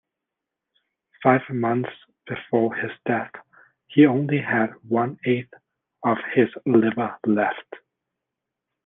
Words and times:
Five 1.21 1.43
months 1.51 1.91
before 2.25 2.73
his 2.73 2.89
death, 3.05 3.29
he 3.85 4.07
only 4.07 4.39
had 4.41 4.71
one 4.81 5.19
eighth 5.27 5.53
of 6.03 6.17
his 6.33 6.47
liver 6.65 7.19
left. 7.27 7.75